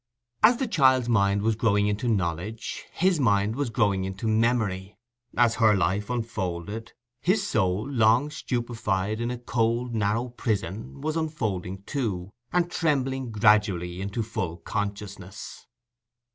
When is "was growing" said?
1.43-1.85, 3.55-4.03